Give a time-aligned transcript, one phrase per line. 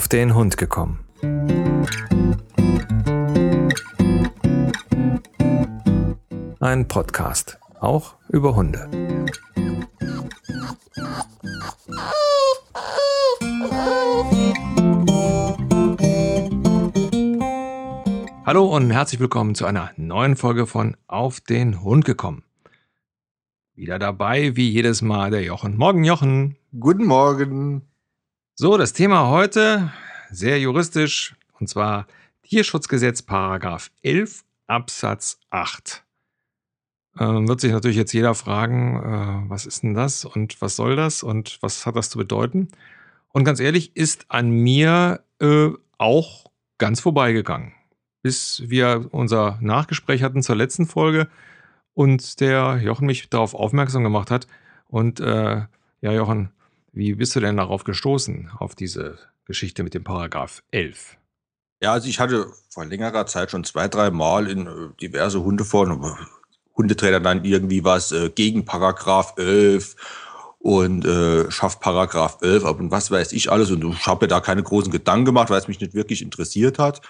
[0.00, 1.04] auf den Hund gekommen.
[6.58, 8.88] Ein Podcast, auch über Hunde.
[18.46, 22.44] Hallo und herzlich willkommen zu einer neuen Folge von Auf den Hund gekommen.
[23.74, 25.76] Wieder dabei, wie jedes Mal, der Jochen.
[25.76, 26.56] Morgen, Jochen.
[26.72, 27.89] Guten Morgen.
[28.62, 29.90] So, das Thema heute,
[30.30, 32.06] sehr juristisch, und zwar
[32.42, 36.04] Tierschutzgesetz Paragraph 11 Absatz 8.
[37.18, 40.94] Ähm, wird sich natürlich jetzt jeder fragen, äh, was ist denn das und was soll
[40.94, 42.68] das und was hat das zu bedeuten?
[43.30, 46.44] Und ganz ehrlich, ist an mir äh, auch
[46.76, 47.72] ganz vorbeigegangen.
[48.20, 51.30] Bis wir unser Nachgespräch hatten zur letzten Folge
[51.94, 54.46] und der Jochen mich darauf aufmerksam gemacht hat.
[54.86, 55.62] Und äh,
[56.02, 56.50] ja, Jochen,
[56.92, 61.16] wie bist du denn darauf gestoßen, auf diese Geschichte mit dem Paragraph 11?
[61.82, 66.02] Ja, also ich hatte vor längerer Zeit schon zwei, drei Mal in äh, diverse Hundeforen,
[66.02, 66.14] äh,
[66.76, 69.96] Hundetrainer dann irgendwie was äh, gegen Paragraph 11
[70.58, 73.70] und äh, schafft Paragraph 11 ab und was weiß ich alles.
[73.70, 76.78] Und ich habe mir da keine großen Gedanken gemacht, weil es mich nicht wirklich interessiert
[76.78, 77.00] hat.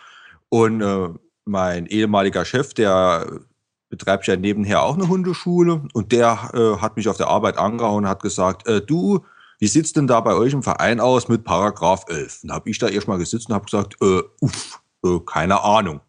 [0.49, 1.09] Und äh,
[1.45, 3.41] mein ehemaliger Chef, der
[3.89, 8.05] betreibt ja nebenher auch eine Hundeschule und der äh, hat mich auf der Arbeit angehauen
[8.05, 9.25] und hat gesagt, äh, du,
[9.61, 12.45] wie sieht's denn da bei euch im Verein aus mit Paragraph 11?
[12.45, 16.01] Und habe ich da erstmal gesitzt und habe gesagt, äh, uff, äh, keine Ahnung.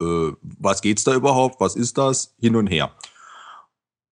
[0.00, 1.60] Äh, was geht's da überhaupt?
[1.60, 2.34] Was ist das?
[2.40, 2.90] Hin und her.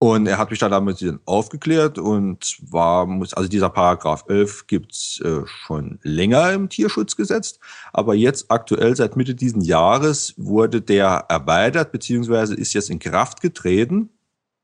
[0.02, 5.20] Und er hat mich dann damit aufgeklärt und zwar muss, also dieser Paragraph 11 gibt's
[5.20, 7.58] äh, schon länger im Tierschutzgesetz,
[7.92, 13.42] aber jetzt aktuell seit Mitte diesen Jahres wurde der erweitert beziehungsweise ist jetzt in Kraft
[13.42, 14.08] getreten.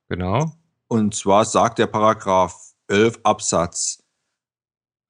[0.09, 0.53] Genau.
[0.89, 4.03] Und zwar sagt der Paragraph 11 Absatz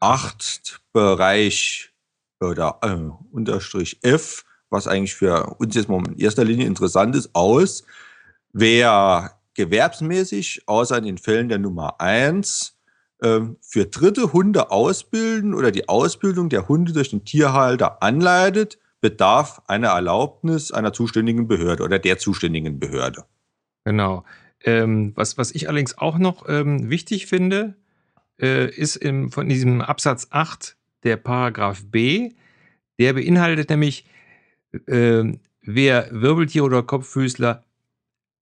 [0.00, 1.92] 8 Bereich
[2.40, 7.30] oder äh, Unterstrich F, was eigentlich für uns jetzt mal in erster Linie interessant ist,
[7.34, 7.84] aus,
[8.52, 12.76] wer gewerbsmäßig, außer in den Fällen der Nummer 1,
[13.20, 19.62] äh, für dritte Hunde ausbilden oder die Ausbildung der Hunde durch den Tierhalter anleitet, bedarf
[19.66, 23.24] einer Erlaubnis einer zuständigen Behörde oder der zuständigen Behörde.
[23.84, 24.24] Genau.
[24.66, 27.76] Ähm, was, was ich allerdings auch noch ähm, wichtig finde,
[28.40, 32.32] äh, ist im, von diesem Absatz 8 der Paragraph B,
[32.98, 34.06] der beinhaltet nämlich,
[34.86, 35.22] äh,
[35.62, 37.64] wer Wirbeltier oder Kopffüßler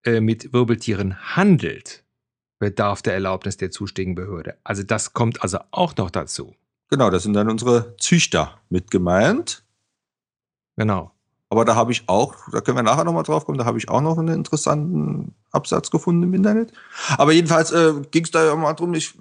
[0.05, 2.05] äh, mit Wirbeltieren handelt,
[2.59, 4.57] bedarf der Erlaubnis der zuständigen Behörde.
[4.65, 6.55] Also das kommt also auch noch dazu.
[6.89, 9.65] Genau, das sind dann unsere Züchter mit gemeint.
[10.77, 11.14] Genau.
[11.55, 13.89] Aber da habe ich auch, da können wir nachher nochmal drauf kommen, da habe ich
[13.89, 16.73] auch noch einen interessanten Absatz gefunden im Internet.
[17.17, 19.15] Aber jedenfalls äh, ging es da ja mal drum, ich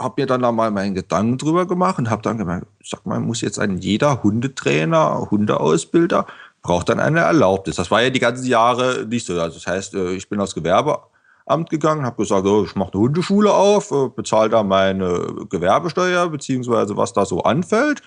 [0.00, 3.20] habe mir dann da mal meinen Gedanken drüber gemacht und habe dann gemerkt, sag mal,
[3.20, 6.26] muss jetzt ein jeder Hundetrainer, Hundeausbilder,
[6.62, 7.76] braucht dann eine Erlaubnis.
[7.76, 9.40] Das war ja die ganzen Jahre nicht so.
[9.40, 13.02] Also das heißt, äh, ich bin aufs Gewerbeamt gegangen, habe gesagt, oh, ich mache eine
[13.02, 18.02] Hundeschule auf, äh, bezahle da meine Gewerbesteuer, beziehungsweise was da so anfällt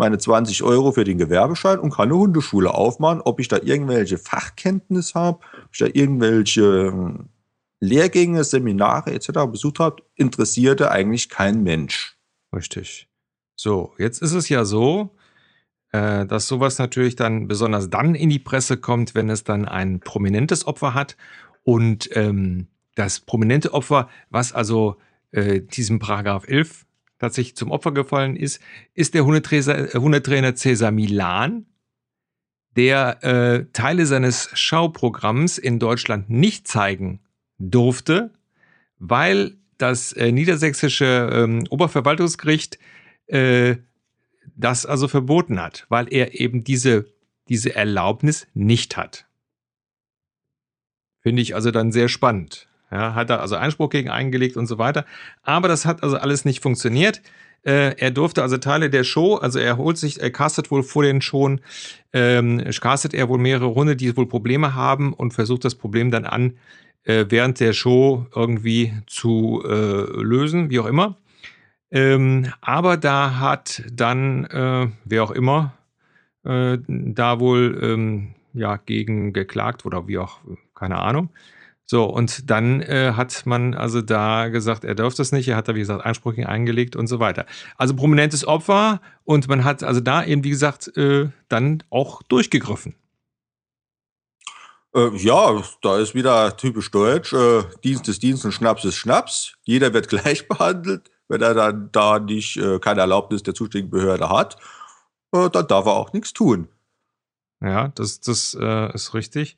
[0.00, 3.20] meine 20 Euro für den Gewerbeschein und kann eine Hundeschule aufmachen.
[3.20, 7.28] Ob ich da irgendwelche Fachkenntnis habe, ob ich da irgendwelche hm,
[7.80, 9.28] Lehrgänge, Seminare etc.
[9.50, 12.16] besucht habe, interessierte eigentlich kein Mensch.
[12.54, 13.08] Richtig.
[13.56, 15.10] So, jetzt ist es ja so,
[15.92, 20.00] äh, dass sowas natürlich dann besonders dann in die Presse kommt, wenn es dann ein
[20.00, 21.16] prominentes Opfer hat.
[21.62, 24.96] Und ähm, das prominente Opfer, was also
[25.30, 26.86] äh, diesem Paragraph 11
[27.20, 28.60] tatsächlich zum Opfer gefallen ist,
[28.94, 31.66] ist der Hundetrainer, äh, Hundetrainer Cesar Milan,
[32.76, 37.20] der äh, Teile seines Schauprogramms in Deutschland nicht zeigen
[37.58, 38.32] durfte,
[38.98, 42.78] weil das äh, niedersächsische ähm, Oberverwaltungsgericht
[43.26, 43.76] äh,
[44.56, 47.06] das also verboten hat, weil er eben diese,
[47.48, 49.26] diese Erlaubnis nicht hat.
[51.20, 52.69] Finde ich also dann sehr spannend.
[52.90, 55.04] Ja, hat er also Einspruch gegen eingelegt und so weiter.
[55.42, 57.22] Aber das hat also alles nicht funktioniert.
[57.62, 61.02] Äh, er durfte also Teile der Show, also er holt sich, er castet wohl vor
[61.02, 61.60] den Showen,
[62.12, 66.24] ähm, castet er wohl mehrere Runde, die wohl Probleme haben und versucht das Problem dann
[66.24, 66.54] an,
[67.04, 71.16] äh, während der Show irgendwie zu äh, lösen, wie auch immer.
[71.90, 75.74] Ähm, aber da hat dann, äh, wer auch immer,
[76.44, 80.38] äh, da wohl ähm, ja gegen geklagt oder wie auch,
[80.74, 81.30] keine Ahnung.
[81.90, 85.66] So, und dann äh, hat man also da gesagt, er dürfte es nicht, er hat
[85.66, 87.46] da, wie gesagt, Einspruch eingelegt und so weiter.
[87.78, 92.94] Also prominentes Opfer und man hat also da eben, wie gesagt, äh, dann auch durchgegriffen.
[94.94, 97.32] Äh, ja, da ist wieder typisch deutsch.
[97.32, 99.54] Äh, Dienst ist Dienst und Schnaps ist Schnaps.
[99.64, 104.30] Jeder wird gleich behandelt, wenn er dann da nicht äh, keine Erlaubnis der zuständigen Behörde
[104.30, 104.58] hat.
[105.34, 106.68] äh, dann darf er auch nichts tun.
[107.60, 109.56] Ja, das, das ist richtig.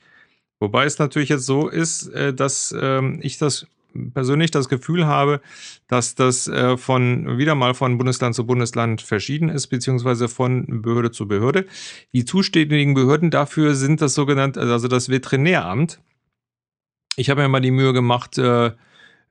[0.63, 3.67] Wobei es natürlich jetzt so ist, äh, dass ähm, ich das
[4.15, 5.41] persönlich das Gefühl habe,
[5.89, 11.11] dass das äh, von wieder mal von Bundesland zu Bundesland verschieden ist, beziehungsweise von Behörde
[11.11, 11.67] zu Behörde.
[12.13, 16.01] Die zuständigen Behörden dafür sind das sogenannte, also das Veterinäramt.
[17.17, 18.71] Ich habe mir mal die Mühe gemacht, äh,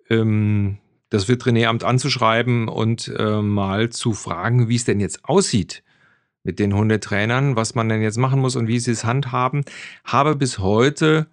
[0.10, 0.80] ähm,
[1.10, 5.84] das Veterinäramt anzuschreiben und mal zu fragen, wie es denn jetzt aussieht
[6.44, 9.64] mit den Hundetrainern, was man denn jetzt machen muss und wie sie es handhaben.
[10.04, 11.28] Habe bis heute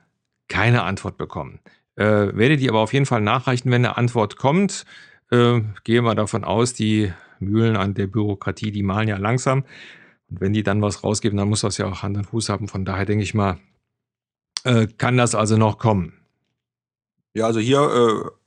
[0.48, 1.60] keine Antwort bekommen.
[1.96, 4.84] Äh, werde die aber auf jeden Fall nachreichen, wenn eine Antwort kommt.
[5.30, 9.64] Äh, gehe mal davon aus, die Mühlen an der Bürokratie, die malen ja langsam.
[10.30, 12.68] Und wenn die dann was rausgeben, dann muss das ja auch Hand und Fuß haben.
[12.68, 13.58] Von daher denke ich mal,
[14.64, 16.12] äh, kann das also noch kommen.
[17.34, 17.80] Ja, also hier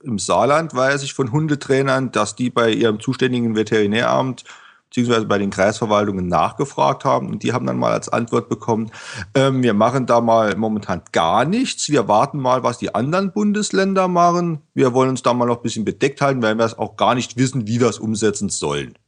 [0.02, 4.44] äh, im Saarland weiß ich von Hundetrainern, dass die bei ihrem zuständigen Veterinäramt
[4.92, 8.90] beziehungsweise bei den Kreisverwaltungen nachgefragt haben und die haben dann mal als Antwort bekommen,
[9.34, 14.06] ähm, wir machen da mal momentan gar nichts, wir warten mal, was die anderen Bundesländer
[14.06, 16.96] machen, wir wollen uns da mal noch ein bisschen bedeckt halten, weil wir es auch
[16.96, 18.98] gar nicht wissen, wie wir es umsetzen sollen.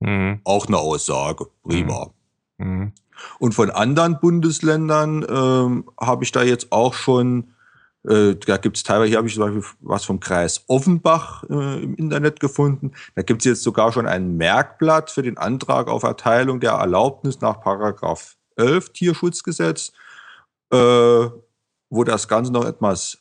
[0.00, 0.40] Mhm.
[0.44, 2.10] Auch eine Aussage, prima.
[2.56, 2.66] Mhm.
[2.66, 2.92] mhm.
[3.38, 7.52] Und von anderen Bundesländern ähm, habe ich da jetzt auch schon
[8.08, 11.82] äh, da gibt es teilweise, hier habe ich zum Beispiel was vom Kreis Offenbach äh,
[11.82, 12.92] im Internet gefunden.
[13.14, 17.40] Da gibt es jetzt sogar schon ein Merkblatt für den Antrag auf Erteilung der Erlaubnis
[17.40, 19.92] nach Paragraph 11 Tierschutzgesetz,
[20.72, 23.18] äh, wo das Ganze noch etwas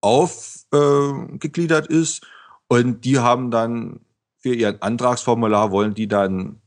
[0.00, 2.26] aufgegliedert ist.
[2.68, 4.00] Und die haben dann
[4.38, 6.60] für ihren Antragsformular wollen die dann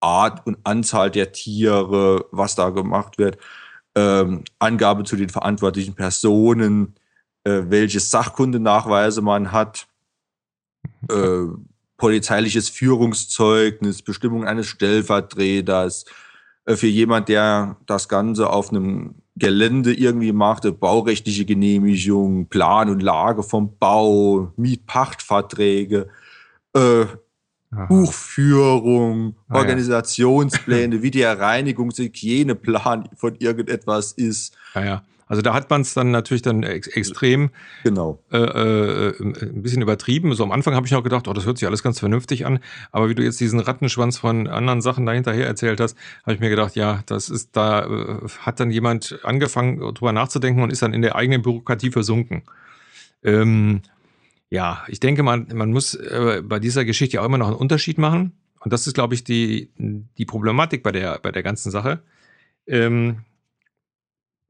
[0.00, 3.38] Art und Anzahl der Tiere, was da gemacht wird,
[3.94, 6.94] ähm, Angabe zu den verantwortlichen Personen,
[7.44, 9.86] äh, welche Sachkundenachweise man hat,
[11.10, 11.46] äh,
[11.96, 16.04] polizeiliches Führungszeugnis, Bestimmung eines Stellvertreters,
[16.64, 23.02] äh, für jemand, der das Ganze auf einem Gelände irgendwie machte, baurechtliche Genehmigung, Plan und
[23.02, 26.08] Lage vom Bau, Mietpachtverträge,
[26.74, 27.06] äh,
[27.74, 27.86] Aha.
[27.86, 31.02] Buchführung, ah, Organisationspläne, ja.
[31.02, 34.56] wie der Reinigungshygieneplan von irgendetwas ist.
[34.74, 35.02] Ja, ja.
[35.26, 37.50] Also da hat man es dann natürlich dann ex extrem
[37.82, 38.22] genau.
[38.30, 40.34] Äh, äh, ein bisschen übertrieben.
[40.34, 42.60] So am Anfang habe ich auch gedacht, oh, das hört sich alles ganz vernünftig an.
[42.92, 46.50] Aber wie du jetzt diesen Rattenschwanz von anderen Sachen dahinterher erzählt hast, habe ich mir
[46.50, 50.92] gedacht, ja, das ist, da äh, hat dann jemand angefangen, drüber nachzudenken und ist dann
[50.92, 52.42] in der eigenen Bürokratie versunken.
[53.22, 53.80] Ähm,
[54.50, 57.98] ja, ich denke, man, man muss äh, bei dieser Geschichte auch immer noch einen Unterschied
[57.98, 58.32] machen.
[58.60, 62.02] Und das ist, glaube ich, die, die Problematik bei der, bei der ganzen Sache.
[62.66, 63.24] Ähm,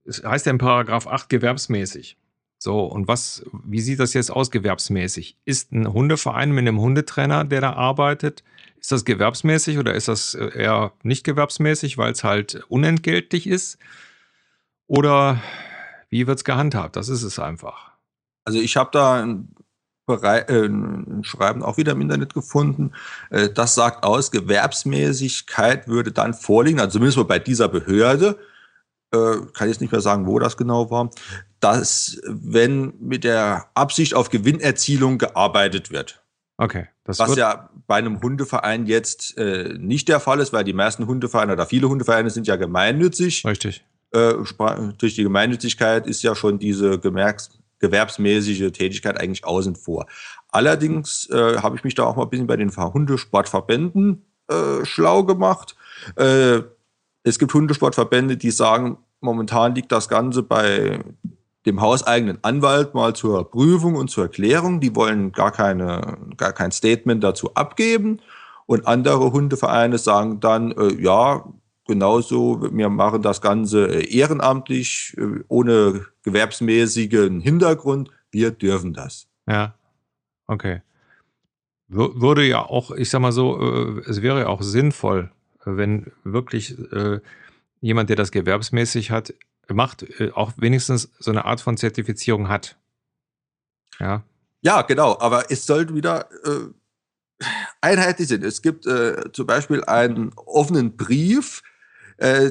[0.05, 2.17] es heißt ja in Paragraph 8 gewerbsmäßig.
[2.59, 5.39] So, und was, wie sieht das jetzt aus gewerbsmäßig?
[5.45, 8.45] Ist ein Hundeverein mit einem Hundetrainer, der da arbeitet,
[8.79, 13.79] ist das gewerbsmäßig oder ist das äh, eher nicht gewerbsmäßig, weil es halt unentgeltlich ist?
[14.87, 15.43] Oder
[16.11, 16.97] wie wird es gehandhabt?
[16.97, 17.93] Das ist es einfach.
[18.45, 19.27] Also ich habe da
[20.07, 22.93] Schreiben auch wieder im Internet gefunden.
[23.31, 28.39] Äh, das sagt aus, Gewerbsmäßigkeit würde dann vorliegen, also zumindest mal bei dieser Behörde,
[29.13, 31.11] äh, kann jetzt nicht mehr sagen, wo das genau war,
[31.61, 36.23] dass wenn mit der Absicht auf Gewinnerzielung gearbeitet wird.
[36.57, 36.89] Okay.
[37.05, 41.07] Das was ja bei einem Hundeverein jetzt äh, nicht der Fall ist, weil die meisten
[41.07, 43.45] Hundevereine oder viele Hundevereine sind ja gemeinnützig.
[43.45, 43.85] Richtig.
[44.13, 44.35] Äh,
[44.99, 47.51] durch die Gemeinnützigkeit ist ja schon diese Gemerks
[47.85, 50.07] gewerbsmäßige Tätigkeit eigentlich außen vor.
[50.51, 55.25] Allerdings äh, habe ich mich da auch mal ein bisschen bei den Hundesportverbänden äh, schlau
[55.25, 55.77] gemacht.
[56.17, 56.61] Äh,
[57.23, 61.01] es gibt Hundesportverbände, die sagen, momentan liegt das Ganze bei
[61.67, 64.81] dem hauseigenen Anwalt mal zur Prüfung und zur Erklärung.
[64.81, 68.21] Die wollen gar, keine, gar kein Statement dazu abgeben.
[68.67, 71.45] Und andere Hundevereine sagen dann, äh, ja,
[71.87, 78.11] genauso, wir machen das Ganze äh, ehrenamtlich, äh, ohne gewerbsmäßigen Hintergrund.
[78.31, 79.27] Wir dürfen das.
[79.47, 79.75] Ja,
[80.47, 80.83] okay.
[81.89, 85.31] Würde ja auch, ich sag mal so, äh, es wäre ja auch sinnvoll,
[85.65, 86.77] wenn wirklich
[87.81, 89.33] jemand, der das gewerbsmäßig hat,
[89.69, 92.77] macht, auch wenigstens so eine Art von Zertifizierung hat.
[93.99, 94.25] Ja.
[94.61, 97.45] Ja, genau, aber es sollte wieder äh,
[97.81, 98.43] einheitlich sein.
[98.43, 101.63] Es gibt äh, zum Beispiel einen offenen Brief
[102.19, 102.51] äh,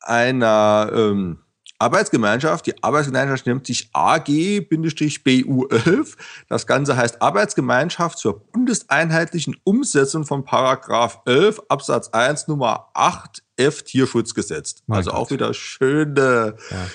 [0.00, 1.38] einer ähm,
[1.78, 2.66] Arbeitsgemeinschaft.
[2.66, 6.16] Die Arbeitsgemeinschaft nennt sich AG-BU11.
[6.48, 13.82] Das Ganze heißt Arbeitsgemeinschaft zur bundeseinheitlichen Umsetzung von Paragraph 11 Absatz 1 Nummer 8 F
[13.82, 14.76] Tierschutzgesetz.
[14.86, 15.20] Mein also Gott.
[15.20, 16.86] auch wieder schöne ja.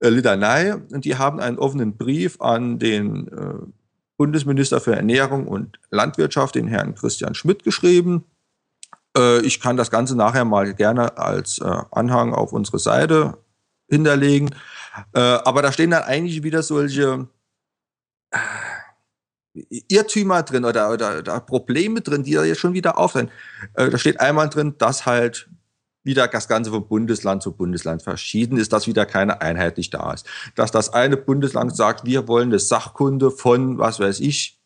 [0.00, 0.74] Äh, Litanei.
[0.74, 3.54] Und die haben einen offenen Brief an den äh,
[4.16, 8.24] Bundesminister für Ernährung und Landwirtschaft, den Herrn Christian Schmidt, geschrieben.
[9.18, 13.38] Äh, ich kann das Ganze nachher mal gerne als äh, Anhang auf unsere Seite
[13.88, 14.54] hinterlegen.
[15.12, 17.28] Äh, aber da stehen dann eigentlich wieder solche
[19.88, 23.30] Irrtümer drin oder, oder, oder, Probleme drin, die da jetzt schon wieder auftauchen.
[23.74, 25.48] Äh, da steht einmal drin, dass halt
[26.04, 30.26] wieder das Ganze von Bundesland zu Bundesland verschieden ist, dass wieder keine Einheitlich da ist.
[30.54, 34.58] Dass das eine Bundesland sagt, wir wollen eine Sachkunde von, was weiß ich,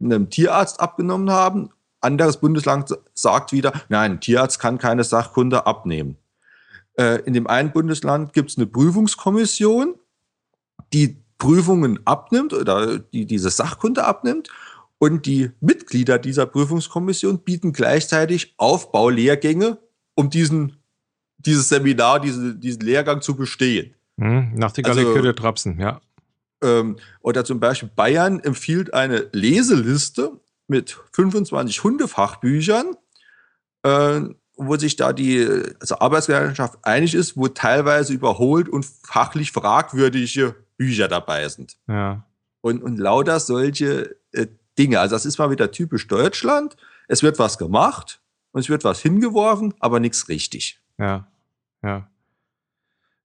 [0.00, 1.70] einem Tierarzt abgenommen haben.
[2.04, 6.16] Anderes Bundesland sagt wieder, nein, ein Tierarzt kann keine Sachkunde abnehmen.
[6.96, 9.96] Äh, in dem einen Bundesland gibt es eine Prüfungskommission,
[10.92, 14.48] die Prüfungen abnimmt oder die diese Sachkunde abnimmt.
[14.98, 19.78] Und die Mitglieder dieser Prüfungskommission bieten gleichzeitig Aufbaulehrgänge,
[20.14, 20.76] um diesen,
[21.38, 23.94] dieses Seminar, diese, diesen Lehrgang zu bestehen.
[24.18, 26.00] Hm, nach der also, Köder Trapsen, ja.
[26.62, 32.96] Ähm, oder zum Beispiel Bayern empfiehlt eine Leseliste mit 25 Hundefachbüchern,
[33.82, 34.20] äh,
[34.56, 35.46] wo sich da die
[35.80, 41.76] also Arbeitsgemeinschaft einig ist, wo teilweise überholt und fachlich fragwürdige Bücher dabei sind.
[41.88, 42.24] Ja.
[42.60, 44.46] Und, und lauter solche äh,
[44.78, 45.00] Dinge.
[45.00, 46.76] Also das ist mal wieder typisch Deutschland.
[47.08, 50.80] Es wird was gemacht und es wird was hingeworfen, aber nichts richtig.
[50.98, 51.26] Ja,
[51.82, 52.08] ja.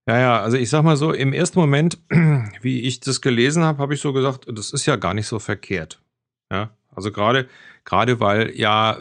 [0.08, 2.00] Ja, ja, also ich sag mal so, im ersten Moment,
[2.62, 5.38] wie ich das gelesen habe, habe ich so gesagt, das ist ja gar nicht so
[5.38, 6.02] verkehrt.
[6.52, 7.48] Ja, also gerade
[7.86, 8.98] gerade weil ja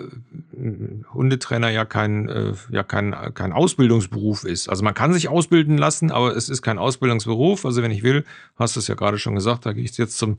[1.13, 4.69] Hundetrainer ja kein äh, ja kein kein Ausbildungsberuf ist.
[4.69, 7.67] Also man kann sich ausbilden lassen, aber es ist kein Ausbildungsberuf.
[7.67, 8.25] Also wenn ich will,
[8.57, 10.39] hast du es ja gerade schon gesagt, da gehe ich jetzt zum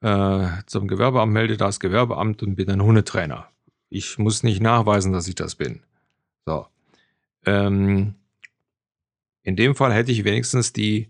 [0.00, 3.48] äh, zum Gewerbeamt, melde das Gewerbeamt und bin ein Hundetrainer.
[3.90, 5.80] Ich muss nicht nachweisen, dass ich das bin.
[6.46, 6.66] So.
[7.44, 8.14] Ähm,
[9.42, 11.08] in dem Fall hätte ich wenigstens die,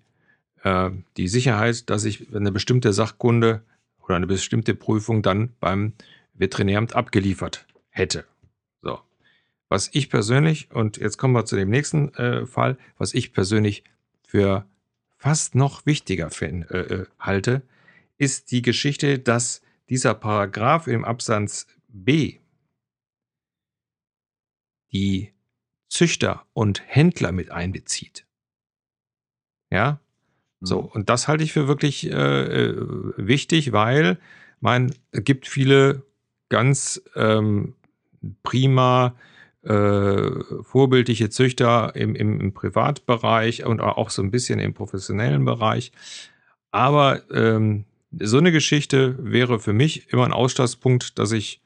[0.62, 3.62] äh, die Sicherheit, dass ich eine bestimmte Sachkunde
[4.08, 5.92] oder eine bestimmte Prüfung dann beim
[6.34, 8.24] Veterinäramt abgeliefert hätte.
[8.80, 9.00] So.
[9.68, 13.84] Was ich persönlich, und jetzt kommen wir zu dem nächsten äh, Fall, was ich persönlich
[14.26, 14.66] für
[15.18, 17.62] fast noch wichtiger find, äh, äh, halte,
[18.16, 22.38] ist die Geschichte, dass dieser Paragraph im Absatz B
[24.92, 25.32] die
[25.88, 28.26] Züchter und Händler mit einbezieht.
[29.70, 30.00] Ja,
[30.60, 30.88] so, mhm.
[30.88, 32.76] und das halte ich für wirklich äh, äh,
[33.16, 34.18] wichtig, weil
[34.60, 36.02] man es gibt viele
[36.48, 37.74] ganz ähm,
[38.42, 39.14] prima
[39.62, 40.30] äh,
[40.62, 45.92] vorbildliche Züchter im, im, im, Privatbereich und auch so ein bisschen im professionellen Bereich.
[46.70, 47.84] Aber ähm,
[48.18, 51.62] so eine Geschichte wäre für mich immer ein Ausschlusspunkt, dass ich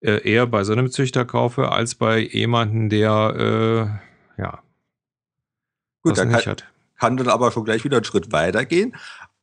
[0.00, 4.00] äh, eher bei so einem Züchter kaufe, als bei jemandem, der
[4.36, 4.62] äh, ja
[6.02, 6.64] Gut, das nicht kann, hat
[6.98, 8.96] kann dann aber schon gleich wieder einen Schritt weiter gehen.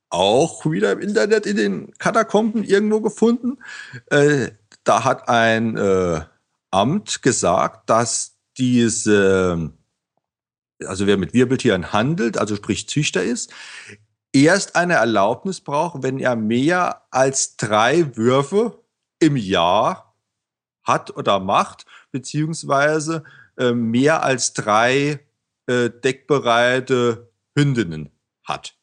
[0.09, 3.57] Auch wieder im Internet in den Katakomben irgendwo gefunden.
[4.07, 4.51] Äh,
[4.83, 6.21] da hat ein äh,
[6.71, 9.71] Amt gesagt, dass diese,
[10.85, 13.51] also wer mit Wirbeltieren handelt, also sprich Züchter ist,
[14.31, 18.79] erst eine Erlaubnis braucht, wenn er mehr als drei Würfe
[19.19, 20.15] im Jahr
[20.83, 23.23] hat oder macht, beziehungsweise
[23.57, 25.19] äh, mehr als drei
[25.67, 28.09] äh, deckbereite Hündinnen
[28.43, 28.77] hat.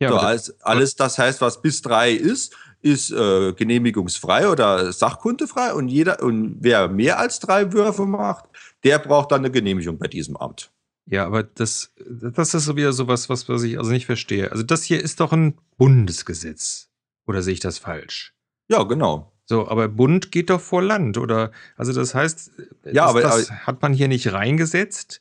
[0.00, 5.74] Ja, so, alles, alles das heißt, was bis drei ist, ist äh, genehmigungsfrei oder sachkundefrei
[5.74, 8.46] und jeder und wer mehr als drei Würfe macht,
[8.84, 10.72] der braucht dann eine Genehmigung bei diesem Amt.
[11.06, 14.50] Ja, aber das, das ist so wieder sowas, was, was ich also nicht verstehe.
[14.52, 16.88] Also das hier ist doch ein Bundesgesetz.
[17.26, 18.32] Oder sehe ich das falsch?
[18.68, 19.32] Ja, genau.
[19.44, 21.50] So, aber Bund geht doch vor Land, oder?
[21.76, 22.52] Also das heißt,
[22.84, 25.20] ja, das, aber, das hat man hier nicht reingesetzt.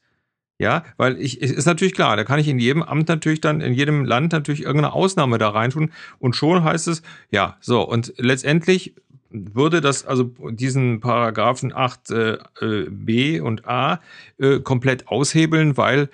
[0.61, 3.73] Ja, weil ich, ist natürlich klar, da kann ich in jedem Amt natürlich dann, in
[3.73, 7.01] jedem Land natürlich irgendeine Ausnahme da reintun und schon heißt es,
[7.31, 8.93] ja, so, und letztendlich
[9.29, 14.01] würde das also diesen Paragraphen 8 äh, äh, b und a
[14.37, 16.09] äh, komplett aushebeln, weil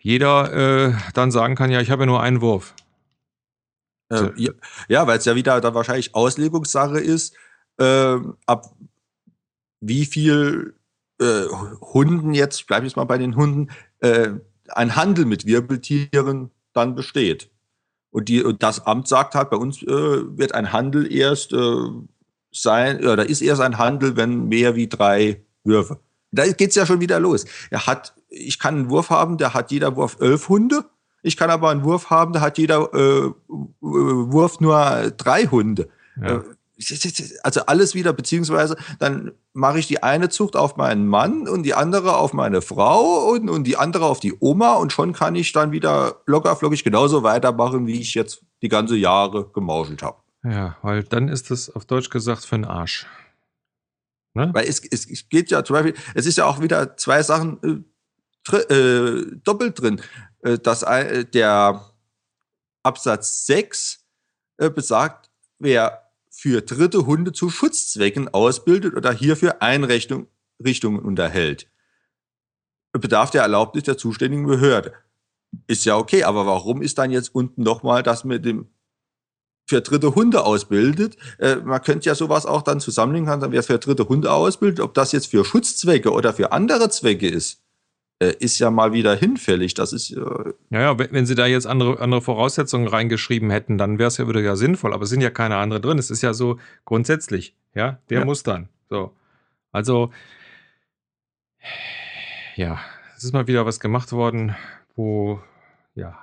[0.00, 2.74] jeder äh, dann sagen kann, ja, ich habe ja nur einen Wurf.
[4.10, 4.32] So.
[4.36, 4.52] ja,
[4.88, 7.36] ja weil es ja wieder dann wahrscheinlich Auslegungssache ist,
[7.78, 8.74] ähm, ab
[9.80, 10.74] wie viel
[11.24, 11.48] äh,
[11.80, 14.30] Hunden jetzt, ich bleibe jetzt mal bei den Hunden, äh,
[14.68, 17.50] ein Handel mit Wirbeltieren dann besteht.
[18.10, 21.74] Und, die, und das Amt sagt halt, bei uns äh, wird ein Handel erst äh,
[22.52, 25.98] sein, oder ist erst ein Handel, wenn mehr wie drei Würfe.
[26.30, 27.44] Da geht's ja schon wieder los.
[27.70, 30.84] Er hat, ich kann einen Wurf haben, da hat jeder Wurf elf Hunde.
[31.22, 33.30] Ich kann aber einen Wurf haben, da hat jeder äh,
[33.80, 35.88] Wurf nur drei Hunde.
[36.20, 36.44] Ja.
[37.42, 41.74] Also alles wieder, beziehungsweise dann mache ich die eine Zucht auf meinen Mann und die
[41.74, 45.52] andere auf meine Frau und, und die andere auf die Oma und schon kann ich
[45.52, 50.18] dann wieder lockerflockig genauso weitermachen, wie ich jetzt die ganze Jahre gemauschelt habe.
[50.42, 53.06] Ja, weil dann ist es auf Deutsch gesagt für den Arsch.
[54.34, 54.50] Ne?
[54.52, 57.86] Weil es, es, es geht ja zum Beispiel, es ist ja auch wieder zwei Sachen
[58.52, 60.00] äh, äh, doppelt drin.
[60.44, 61.90] Äh, dass äh, der
[62.82, 64.04] Absatz 6
[64.58, 66.03] äh, besagt, wer
[66.44, 70.28] für dritte Hunde zu Schutzzwecken ausbildet oder hierfür Einrichtungen
[70.98, 71.70] unterhält,
[72.92, 74.92] bedarf der Erlaubnis der zuständigen Behörde.
[75.68, 78.66] Ist ja okay, aber warum ist dann jetzt unten nochmal das mit dem
[79.66, 81.16] für dritte Hunde ausbildet.
[81.38, 84.92] Äh, man könnte ja sowas auch dann zusammenlegen, kann, wer für dritte Hunde ausbildet, ob
[84.92, 87.63] das jetzt für Schutzzwecke oder für andere Zwecke ist,
[88.20, 89.74] ist ja mal wieder hinfällig.
[89.74, 93.98] Das ist äh ja, ja, wenn Sie da jetzt andere, andere Voraussetzungen reingeschrieben hätten, dann
[93.98, 94.92] wäre es ja wieder ja sinnvoll.
[94.92, 95.98] Aber es sind ja keine andere drin.
[95.98, 97.56] Es ist ja so grundsätzlich.
[97.74, 98.24] Ja, der ja.
[98.24, 98.68] muss dann.
[98.88, 99.12] So,
[99.72, 100.12] also
[102.56, 102.80] ja,
[103.16, 104.54] es ist mal wieder was gemacht worden,
[104.94, 105.40] wo
[105.94, 106.16] ja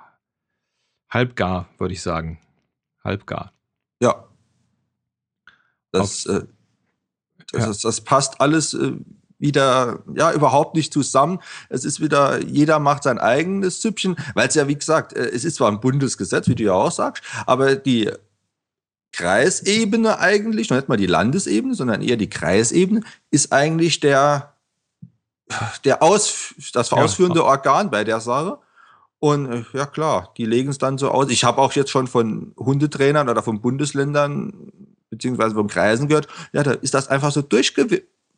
[1.09, 2.39] halbgar, würde ich sagen
[3.03, 3.51] halbgar.
[4.01, 4.27] Ja.
[5.91, 6.45] Das, äh,
[7.51, 7.89] das, ja.
[7.89, 8.93] das, passt alles äh,
[9.41, 11.39] wieder, ja, überhaupt nicht zusammen.
[11.69, 15.43] Es ist wieder, jeder macht sein eigenes Süppchen, weil es ja, wie gesagt, äh, es
[15.43, 18.11] ist zwar ein Bundesgesetz, wie du ja auch sagst, aber die
[19.11, 24.53] Kreisebene eigentlich, noch nicht mal die Landesebene, sondern eher die Kreisebene, ist eigentlich der,
[25.83, 28.59] der Aus, das ausführende Organ bei der Sache.
[29.19, 31.29] Und äh, ja klar, die legen es dann so aus.
[31.29, 34.71] Ich habe auch jetzt schon von Hundetrainern oder von Bundesländern
[35.11, 37.43] beziehungsweise von Kreisen gehört, ja, da ist das einfach so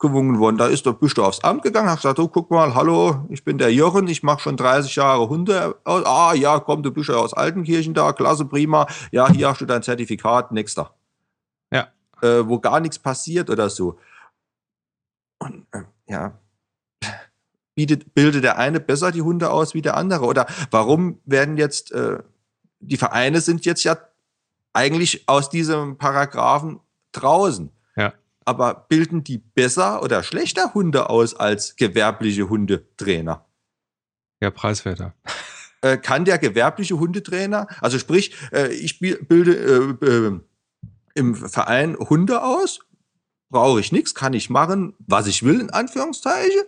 [0.03, 0.57] durchgewungen worden.
[0.57, 3.43] Da ist der bist du aufs Amt gegangen, hast gesagt, oh, guck mal, hallo, ich
[3.43, 5.75] bin der Jochen, ich mache schon 30 Jahre Hunde.
[5.85, 8.87] Ah ja, komm, du bist ja aus Altenkirchen da, klasse, prima.
[9.11, 10.93] Ja, hier hast du dein Zertifikat, nächster.
[11.71, 11.87] Ja.
[12.21, 13.97] Äh, wo gar nichts passiert oder so.
[15.39, 16.33] Und äh, ja,
[17.75, 20.25] bietet, bildet der eine besser die Hunde aus wie der andere?
[20.25, 22.19] Oder warum werden jetzt, äh,
[22.79, 23.97] die Vereine sind jetzt ja
[24.73, 26.79] eigentlich aus diesem Paragraphen
[27.11, 27.71] draußen.
[28.45, 33.45] Aber bilden die besser oder schlechter Hunde aus als gewerbliche Hundetrainer?
[34.41, 35.13] Ja, preiswerter.
[35.81, 40.39] Äh, kann der gewerbliche Hundetrainer, also sprich, äh, ich bilde äh, äh,
[41.15, 42.79] im Verein Hunde aus,
[43.49, 46.63] brauche ich nichts, kann ich machen, was ich will, in Anführungszeichen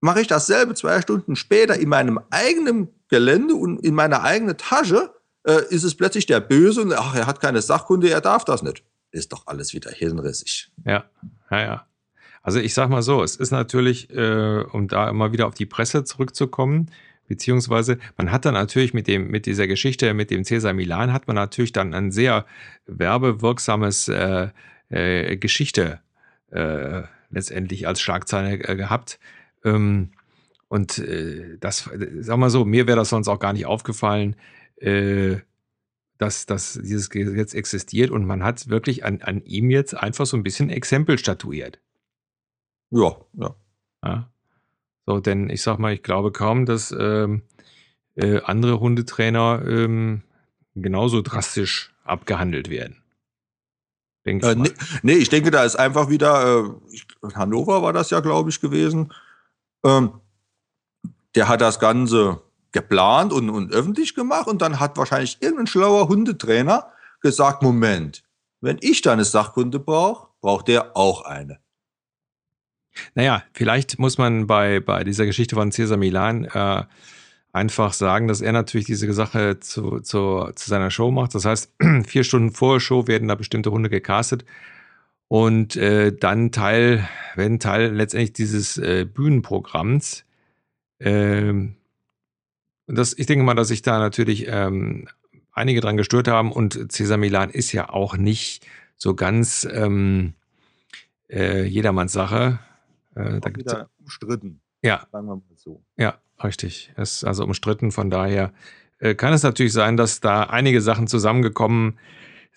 [0.00, 5.14] mache ich dasselbe zwei Stunden später in meinem eigenen Gelände und in meiner eigenen Tasche,
[5.44, 8.62] äh, ist es plötzlich der Böse und ach, er hat keine Sachkunde, er darf das
[8.62, 8.84] nicht.
[9.12, 10.70] Ist doch alles wieder hirnrissig.
[10.84, 11.04] Ja,
[11.50, 11.86] ja, ja.
[12.42, 15.66] Also ich sag mal so, es ist natürlich, äh, um da immer wieder auf die
[15.66, 16.90] Presse zurückzukommen,
[17.28, 21.26] beziehungsweise man hat dann natürlich mit dem mit dieser Geschichte mit dem Cäsar Milan hat
[21.26, 22.46] man natürlich dann ein sehr
[22.86, 24.48] werbewirksames äh,
[24.88, 26.00] äh, Geschichte
[26.50, 29.20] äh, letztendlich als Schlagzeile äh, gehabt.
[29.64, 30.10] Ähm,
[30.68, 34.36] und äh, das, sag mal so, mir wäre das sonst auch gar nicht aufgefallen,
[34.76, 35.36] äh,
[36.20, 40.36] dass, dass dieses Gesetz existiert und man hat wirklich an, an ihm jetzt einfach so
[40.36, 41.80] ein bisschen Exempel statuiert.
[42.90, 43.54] Ja, ja.
[44.04, 44.30] ja.
[45.06, 47.42] So, denn ich sag mal, ich glaube kaum, dass ähm,
[48.16, 50.22] äh, andere Hundetrainer ähm,
[50.74, 53.02] genauso drastisch abgehandelt werden.
[54.26, 56.76] Denk äh, nee, nee, ich denke, da ist einfach wieder,
[57.22, 59.10] äh, Hannover war das ja, glaube ich, gewesen.
[59.86, 60.20] Ähm,
[61.34, 66.08] der hat das Ganze geplant und, und öffentlich gemacht und dann hat wahrscheinlich irgendein schlauer
[66.08, 68.22] Hundetrainer gesagt, Moment,
[68.60, 71.58] wenn ich da eine Sachkunde brauche, braucht der auch eine.
[73.14, 76.84] Naja, vielleicht muss man bei, bei dieser Geschichte von Cesar Milan äh,
[77.52, 81.34] einfach sagen, dass er natürlich diese Sache zu, zu, zu seiner Show macht.
[81.34, 81.72] Das heißt,
[82.06, 84.44] vier Stunden vor der Show werden da bestimmte Hunde gecastet
[85.28, 90.24] und äh, dann Teil, wenn Teil letztendlich dieses äh, Bühnenprogramms.
[90.98, 91.76] Ähm,
[92.92, 95.08] das, ich denke mal, dass sich da natürlich ähm,
[95.52, 100.34] einige dran gestört haben und Cesar Milan ist ja auch nicht so ganz ähm,
[101.28, 102.58] äh, jedermanns Sache.
[103.14, 104.60] Äh, da gibt's, umstritten.
[104.82, 105.06] Ja.
[105.12, 105.82] Sagen wir mal so.
[105.96, 106.92] Ja, richtig.
[106.96, 107.92] Es ist also umstritten.
[107.92, 108.52] Von daher
[108.98, 111.98] äh, kann es natürlich sein, dass da einige Sachen zusammengekommen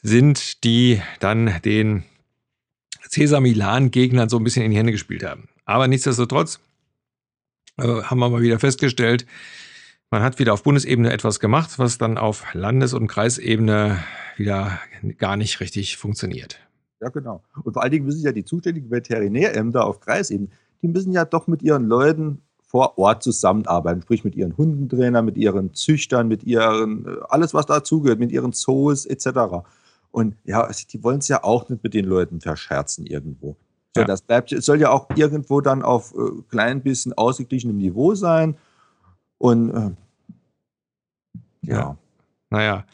[0.02, 2.04] sind, die dann den
[3.10, 5.48] Cesar Milan-Gegnern so ein bisschen in die Hände gespielt haben.
[5.65, 6.60] Aber nichtsdestotrotz
[7.78, 9.26] äh, haben wir mal wieder festgestellt,
[10.13, 13.97] man hat wieder auf Bundesebene etwas gemacht, was dann auf Landes- und Kreisebene
[14.38, 14.80] wieder
[15.17, 16.60] gar nicht richtig funktioniert.
[17.02, 17.41] Ja, genau.
[17.63, 20.49] Und vor allen Dingen müssen ja die zuständigen Veterinärämter auf Kreisebene,
[20.84, 25.36] die müssen ja doch mit ihren Leuten vor Ort zusammenarbeiten, sprich mit ihren Hundentrainern, mit
[25.36, 29.65] ihren Züchtern, mit ihren, äh, alles was dazugehört, mit ihren Zoos etc.
[30.12, 33.56] Und ja, also die wollen es ja auch nicht mit den Leuten verscherzen irgendwo.
[33.95, 34.06] So, ja.
[34.06, 38.58] das bleibt, es soll ja auch irgendwo dann auf äh, klein bisschen ausgeglichenem Niveau sein.
[39.39, 39.91] Und äh,
[41.63, 41.78] ja.
[41.78, 41.97] ja.
[42.49, 42.86] Naja.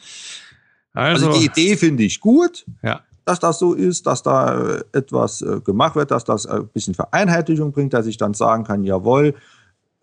[0.93, 2.65] Also, also die Idee finde ich gut.
[2.81, 3.01] Ja.
[3.25, 6.95] dass das so ist, dass da äh, etwas äh, gemacht wird, dass das ein bisschen
[6.95, 9.35] Vereinheitlichung bringt, dass ich dann sagen kann, jawohl,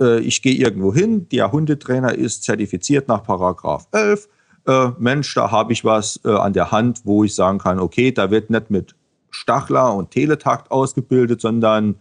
[0.00, 4.28] äh, ich gehe irgendwo hin, der Hundetrainer ist zertifiziert nach Paragraph 11.
[4.66, 8.12] Äh, Mensch, da habe ich was äh, an der Hand, wo ich sagen kann, okay,
[8.12, 8.94] da wird nicht mit
[9.30, 11.96] Stachler und Teletakt ausgebildet, sondern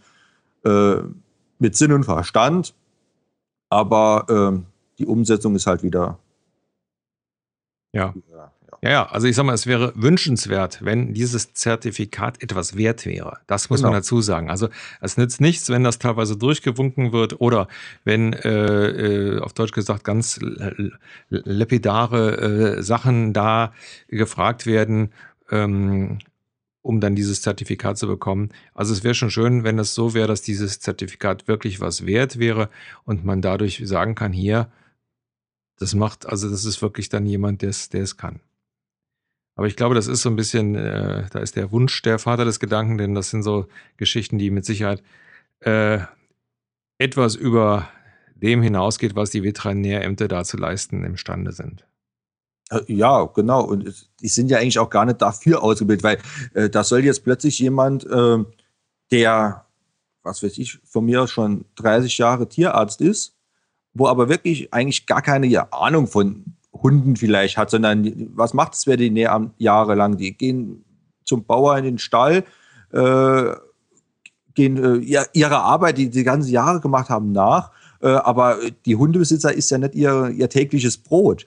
[0.64, 0.96] äh,
[1.58, 2.74] mit Sinn und Verstand.
[3.68, 4.66] Aber ähm,
[4.98, 6.18] die Umsetzung ist halt wieder.
[7.92, 8.14] Ja.
[8.30, 8.52] ja.
[8.82, 13.38] Ja, ja, also ich sag mal, es wäre wünschenswert, wenn dieses Zertifikat etwas wert wäre.
[13.46, 13.90] Das muss genau.
[13.90, 14.50] man dazu sagen.
[14.50, 14.68] Also
[15.00, 17.68] es nützt nichts, wenn das teilweise durchgewunken wird oder
[18.04, 20.38] wenn äh, äh, auf Deutsch gesagt ganz
[21.30, 23.72] lepidare äh, Sachen da
[24.08, 25.12] gefragt werden,
[25.50, 26.18] ähm,
[26.82, 28.50] um dann dieses Zertifikat zu bekommen.
[28.74, 32.38] Also es wäre schon schön, wenn es so wäre, dass dieses Zertifikat wirklich was wert
[32.38, 32.68] wäre
[33.04, 34.68] und man dadurch sagen kann, hier,
[35.78, 38.40] das macht, also das ist wirklich dann jemand, der es kann.
[39.56, 42.44] Aber ich glaube, das ist so ein bisschen, äh, da ist der Wunsch der Vater
[42.44, 45.02] des Gedanken, denn das sind so Geschichten, die mit Sicherheit
[45.60, 46.00] äh,
[46.98, 47.88] etwas über
[48.34, 51.86] dem hinausgeht, was die Veterinärämter da zu leisten imstande sind.
[52.70, 53.64] Äh, ja, genau.
[53.64, 56.18] Und die sind ja eigentlich auch gar nicht dafür ausgebildet, weil
[56.54, 58.38] äh, da soll jetzt plötzlich jemand, äh,
[59.10, 59.64] der,
[60.22, 63.35] was weiß ich, von mir schon 30 Jahre Tierarzt ist,
[63.98, 68.86] wo aber wirklich eigentlich gar keine Ahnung von Hunden vielleicht hat, sondern was macht das
[68.86, 70.16] Veterinär jahrelang?
[70.16, 70.84] Die gehen
[71.24, 72.44] zum Bauer in den Stall,
[72.92, 73.52] äh,
[74.54, 77.70] gehen äh, ihrer Arbeit, die die ganzen Jahre gemacht haben, nach.
[78.00, 81.46] Äh, aber die Hundebesitzer ist ja nicht ihr, ihr tägliches Brot.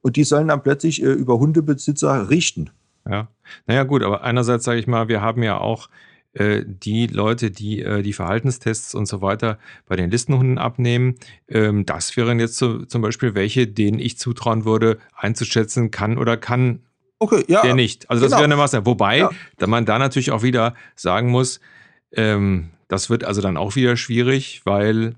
[0.00, 2.70] Und die sollen dann plötzlich äh, über Hundebesitzer richten.
[3.08, 3.28] Ja,
[3.66, 5.88] naja gut, aber einerseits sage ich mal, wir haben ja auch
[6.34, 11.16] die Leute, die äh, die Verhaltenstests und so weiter bei den Listenhunden abnehmen.
[11.48, 16.36] Ähm, das wären jetzt so, zum Beispiel welche, denen ich zutrauen würde, einzuschätzen, kann oder
[16.38, 16.80] kann
[17.18, 18.08] okay, ja, der nicht.
[18.08, 18.38] Also das genau.
[18.38, 18.86] wäre eine Masse.
[18.86, 19.30] Wobei ja.
[19.58, 21.60] da man da natürlich auch wieder sagen muss,
[22.12, 25.14] ähm, das wird also dann auch wieder schwierig, weil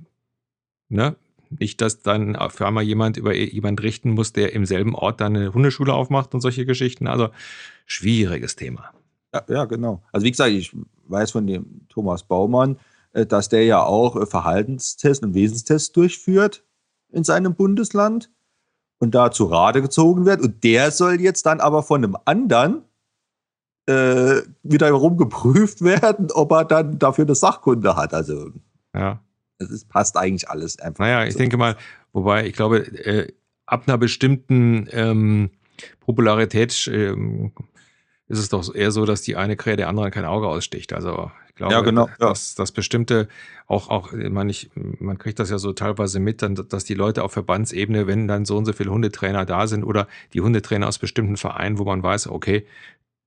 [0.89, 1.15] ne,
[1.51, 5.37] nicht, dass dann für einmal jemand über jemand richten muss, der im selben Ort dann
[5.37, 7.07] eine Hundeschule aufmacht und solche Geschichten.
[7.07, 7.29] Also
[7.87, 8.93] schwieriges Thema.
[9.35, 10.01] Ja, ja, genau.
[10.13, 10.75] Also wie gesagt, ich
[11.09, 12.79] weiß von dem Thomas Baumann,
[13.13, 16.65] äh, dass der ja auch äh, Verhaltenstests und Wesenstests durchführt
[17.11, 18.31] in seinem Bundesland
[18.99, 20.41] und da zu Rate gezogen wird.
[20.41, 22.83] Und der soll jetzt dann aber von einem anderen
[23.87, 28.15] äh, wiederum geprüft werden, ob er dann dafür eine Sachkunde hat.
[28.15, 28.51] Also
[28.95, 29.21] ja.
[29.59, 31.05] es passt eigentlich alles einfach.
[31.05, 31.39] Naja, ich so.
[31.39, 31.77] denke mal,
[32.13, 33.33] wobei ich glaube, äh,
[33.67, 35.51] ab einer bestimmten ähm,
[36.01, 37.53] Popularität ähm,
[38.35, 40.93] ist es doch eher so, dass die eine Krähe der anderen kein Auge aussticht.
[40.93, 42.29] Also ich glaube, ja, genau, ja.
[42.29, 43.29] Dass, dass bestimmte,
[43.67, 47.23] auch, auch man, ich, man kriegt das ja so teilweise mit, dann, dass die Leute
[47.23, 50.99] auf Verbandsebene, wenn dann so und so viele Hundetrainer da sind oder die Hundetrainer aus
[50.99, 52.67] bestimmten Vereinen, wo man weiß, okay,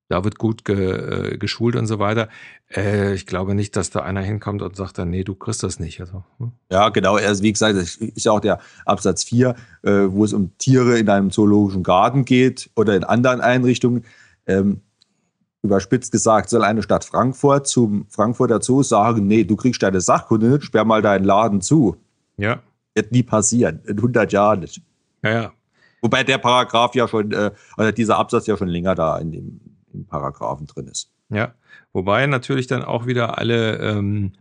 [0.09, 2.29] da wird gut ge, äh, geschult und so weiter.
[2.73, 5.79] Äh, ich glaube nicht, dass da einer hinkommt und sagt dann, nee, du kriegst das
[5.79, 5.99] nicht.
[5.99, 6.51] Also, hm?
[6.71, 7.15] Ja, genau.
[7.15, 10.97] Also, wie gesagt, das ist ja auch der Absatz 4, äh, wo es um Tiere
[10.97, 14.05] in einem zoologischen Garten geht oder in anderen Einrichtungen.
[14.45, 14.81] Ähm,
[15.63, 20.47] überspitzt gesagt, soll eine Stadt Frankfurt zum Frankfurter Zoo sagen, nee, du kriegst deine Sachkunde
[20.47, 21.97] nicht, sperr mal deinen Laden zu.
[22.37, 22.61] Ja.
[22.93, 24.81] Wird nie passieren, in 100 Jahren nicht.
[25.23, 25.53] Ja, ja.
[26.01, 29.59] Wobei der Paragraph ja schon, äh, oder dieser Absatz ja schon länger da in dem,
[29.93, 31.11] im Paragraphen drin ist.
[31.29, 31.53] Ja,
[31.91, 34.33] wobei natürlich dann auch wieder alle ähm,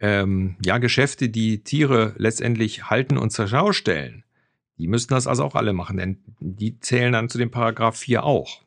[0.00, 4.24] ähm, ja, Geschäfte, die Tiere letztendlich halten und zur Schau stellen,
[4.78, 8.24] die müssen das also auch alle machen, denn die zählen dann zu dem Paragraph 4
[8.24, 8.62] auch.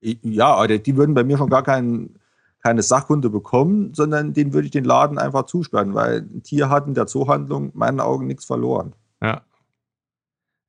[0.00, 2.18] Ja, die würden bei mir schon gar kein,
[2.62, 6.86] keine Sachkunde bekommen, sondern denen würde ich den Laden einfach zusperren, weil ein Tier hat
[6.86, 8.94] in der Zoohandlung in meinen Augen nichts verloren.
[9.22, 9.42] Ja.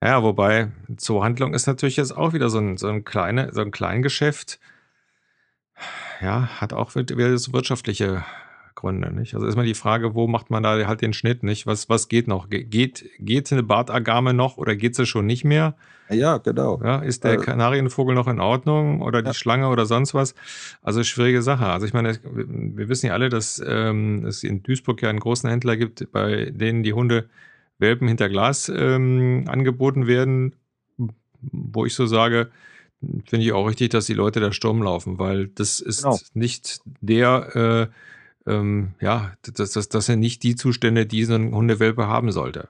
[0.02, 3.72] Ja, wobei Zoohandlung ist natürlich jetzt auch wieder so ein, so ein, kleine, so ein
[3.72, 4.60] Kleingeschäft.
[6.22, 8.24] Ja, hat auch wieder so wirtschaftliche
[8.80, 9.34] Gründe, nicht?
[9.34, 11.68] Also erstmal die Frage, wo macht man da halt den Schnitt, nicht?
[11.68, 12.50] Was, was geht noch?
[12.50, 15.76] Geht, geht eine Bartagame noch oder geht sie schon nicht mehr?
[16.10, 16.80] Ja, genau.
[16.82, 19.34] Ja, ist der Kanarienvogel noch in Ordnung oder die ja.
[19.34, 20.34] Schlange oder sonst was?
[20.82, 21.66] Also schwierige Sache.
[21.66, 25.50] Also ich meine, wir wissen ja alle, dass ähm, es in Duisburg ja einen großen
[25.50, 27.30] Händler gibt, bei denen die Hunde
[27.80, 30.56] Welpen hinter Glas ähm, angeboten werden,
[31.42, 32.50] wo ich so sage,
[33.26, 36.18] finde ich auch richtig, dass die Leute da Sturm laufen, weil das ist genau.
[36.34, 37.94] nicht der äh,
[38.50, 42.68] ähm, ja, das, das, das sind nicht die Zustände, die so ein Hundewelpe haben sollte.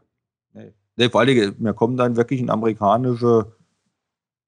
[0.54, 0.74] Nee.
[0.96, 3.54] nee vor allem, wir kommen dann wirklich in amerikanische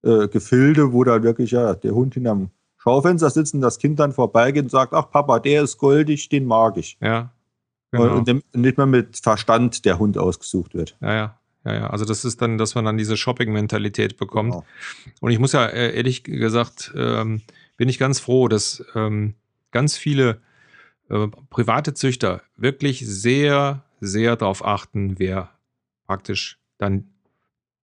[0.04, 4.12] äh, Gefilde, wo dann wirklich ja, der Hund hinterm Schaufenster sitzt und das Kind dann
[4.12, 6.98] vorbeigeht und sagt, ach Papa, der ist goldig, den mag ich.
[7.00, 7.32] Ja.
[7.92, 8.18] Genau.
[8.18, 10.98] Und nicht mehr mit Verstand der Hund ausgesucht wird.
[11.02, 11.38] Ja, ja.
[11.64, 14.54] Ja, ja, also das ist dann, dass man dann diese Shopping-Mentalität bekommt.
[14.54, 14.66] Genau.
[15.20, 17.42] Und ich muss ja äh, ehrlich gesagt ähm,
[17.78, 19.36] bin ich ganz froh, dass ähm,
[19.70, 20.42] ganz viele
[21.12, 25.50] äh, private Züchter wirklich sehr, sehr darauf achten, wer
[26.08, 27.10] praktisch dann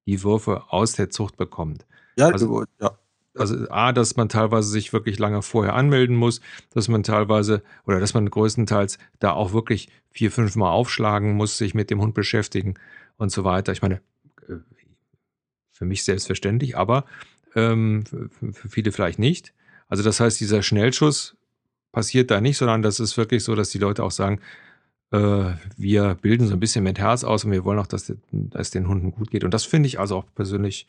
[0.07, 1.87] die Würfe aus der Zucht bekommt.
[2.17, 2.99] Ja, also, ja.
[3.35, 8.01] Also A, dass man teilweise sich wirklich lange vorher anmelden muss, dass man teilweise oder
[8.01, 12.15] dass man größtenteils da auch wirklich vier, fünf Mal aufschlagen muss, sich mit dem Hund
[12.15, 12.75] beschäftigen
[13.17, 13.73] und so weiter.
[13.73, 14.01] Ich meine,
[14.49, 14.57] äh,
[15.71, 17.05] für mich selbstverständlich, aber
[17.55, 19.53] ähm, für viele vielleicht nicht.
[19.87, 21.38] Also das heißt, dieser Schnellschuss
[21.99, 24.39] passiert da nicht, sondern das ist wirklich so, dass die Leute auch sagen,
[25.11, 28.13] äh, wir bilden so ein bisschen mit Herz aus und wir wollen auch, dass
[28.55, 29.43] es den Hunden gut geht.
[29.43, 30.87] Und das finde ich also auch persönlich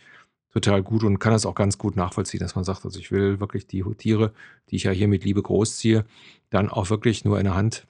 [0.54, 3.40] total gut und kann das auch ganz gut nachvollziehen, dass man sagt, also ich will
[3.40, 4.34] wirklich die Tiere,
[4.70, 6.06] die ich ja hier mit Liebe großziehe,
[6.52, 7.88] dann auch wirklich nur in der Hand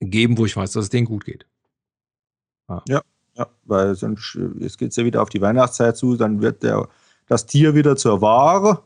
[0.00, 1.46] geben, wo ich weiß, dass es denen gut geht.
[2.68, 3.02] Ja, ja,
[3.36, 6.90] ja weil sonst, jetzt geht es ja wieder auf die Weihnachtszeit zu, dann wird der,
[7.26, 8.82] das Tier wieder zur Ware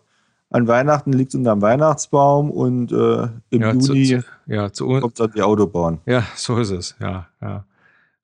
[0.50, 5.18] an Weihnachten liegt es unterm Weihnachtsbaum und äh, im ja, Juni zu, ja, zu, kommt
[5.18, 6.00] dann die Autobahn.
[6.06, 7.64] Ja, so ist es, ja, ja.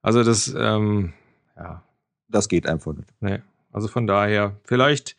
[0.02, 1.12] Also das, ähm,
[1.56, 1.82] ja.
[2.28, 3.08] Das geht einfach nicht.
[3.20, 3.40] Nee.
[3.72, 5.16] Also von daher, vielleicht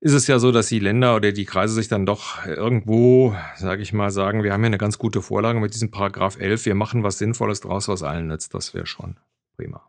[0.00, 3.82] ist es ja so, dass die Länder oder die Kreise sich dann doch irgendwo, sage
[3.82, 6.74] ich mal, sagen, wir haben hier eine ganz gute Vorlage mit diesem Paragraph 11, wir
[6.74, 8.54] machen was Sinnvolles draus, was allen nützt.
[8.54, 9.16] Das wäre schon
[9.56, 9.82] prima.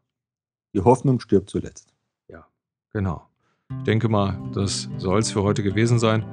[0.74, 1.94] Die Hoffnung stirbt zuletzt.
[2.28, 2.48] Ja,
[2.92, 3.29] genau.
[3.78, 6.26] Ich denke mal, das soll es für heute gewesen sein.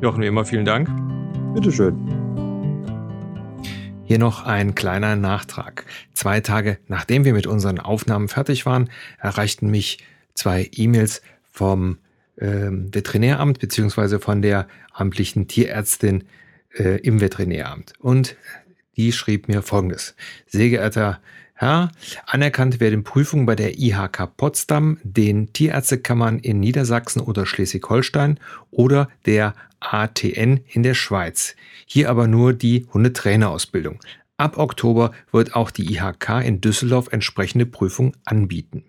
[0.00, 0.88] Jochen, wie immer, vielen Dank.
[1.54, 1.94] Bitteschön.
[4.04, 5.84] Hier noch ein kleiner Nachtrag.
[6.14, 9.98] Zwei Tage nachdem wir mit unseren Aufnahmen fertig waren, erreichten mich
[10.34, 11.22] zwei E-Mails
[11.52, 11.98] vom
[12.38, 16.24] ähm, Veterinäramt beziehungsweise von der amtlichen Tierärztin
[16.72, 17.92] äh, im Veterinäramt.
[17.98, 18.36] Und
[18.96, 20.14] die schrieb mir folgendes.
[20.46, 21.20] Sehr geehrter
[21.60, 21.90] ja,
[22.26, 28.38] anerkannt werden Prüfungen bei der IHK Potsdam, den Tierärztekammern in Niedersachsen oder Schleswig-Holstein
[28.70, 31.56] oder der ATN in der Schweiz.
[31.86, 34.00] Hier aber nur die Hundetrainerausbildung.
[34.36, 38.84] Ab Oktober wird auch die IHK in Düsseldorf entsprechende Prüfungen anbieten.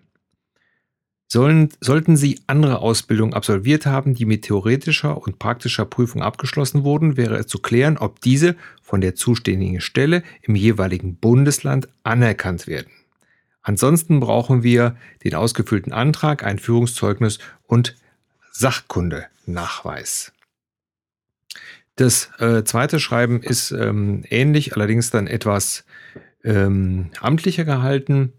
[1.30, 7.18] Sollen, sollten Sie andere Ausbildungen absolviert haben, die mit theoretischer und praktischer Prüfung abgeschlossen wurden,
[7.18, 12.90] wäre es zu klären, ob diese von der zuständigen Stelle im jeweiligen Bundesland anerkannt werden.
[13.60, 17.94] Ansonsten brauchen wir den ausgefüllten Antrag, ein Führungszeugnis und
[18.50, 20.32] Sachkundenachweis.
[21.96, 25.84] Das äh, zweite Schreiben ist ähm, ähnlich, allerdings dann etwas
[26.42, 28.32] ähm, amtlicher gehalten.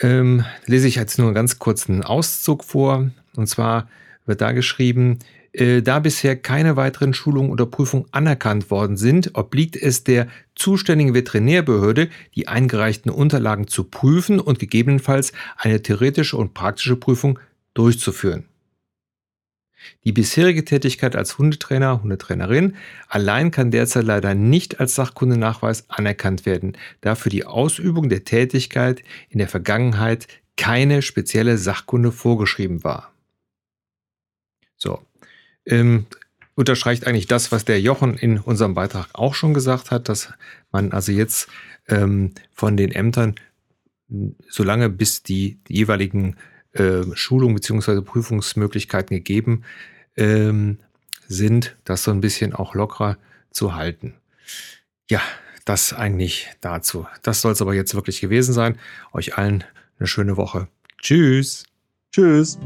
[0.00, 3.10] Ähm, lese ich jetzt nur einen ganz kurzen Auszug vor.
[3.36, 3.88] Und zwar
[4.26, 5.18] wird da geschrieben,
[5.52, 11.14] äh, da bisher keine weiteren Schulungen oder Prüfungen anerkannt worden sind, obliegt es der zuständigen
[11.14, 17.38] Veterinärbehörde, die eingereichten Unterlagen zu prüfen und gegebenenfalls eine theoretische und praktische Prüfung
[17.74, 18.44] durchzuführen.
[20.04, 22.76] Die bisherige Tätigkeit als Hundetrainer, Hundetrainerin
[23.08, 29.02] allein kann derzeit leider nicht als Sachkundenachweis anerkannt werden, da für die Ausübung der Tätigkeit
[29.28, 33.12] in der Vergangenheit keine spezielle Sachkunde vorgeschrieben war.
[34.76, 35.00] So,
[35.66, 36.06] ähm,
[36.54, 40.32] unterstreicht eigentlich das, was der Jochen in unserem Beitrag auch schon gesagt hat, dass
[40.72, 41.48] man also jetzt
[41.86, 43.36] ähm, von den Ämtern,
[44.48, 46.36] solange bis die, die jeweiligen
[46.80, 48.00] äh, Schulung bzw.
[48.00, 49.64] Prüfungsmöglichkeiten gegeben
[50.16, 50.78] ähm,
[51.28, 53.18] sind, das so ein bisschen auch lockerer
[53.50, 54.14] zu halten.
[55.08, 55.20] Ja,
[55.64, 57.06] das eigentlich dazu.
[57.22, 58.78] Das soll es aber jetzt wirklich gewesen sein.
[59.12, 59.64] Euch allen
[59.98, 60.68] eine schöne Woche.
[61.00, 61.64] Tschüss.
[62.12, 62.58] Tschüss.